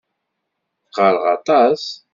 [0.87, 1.83] Qqareɣ aṭas.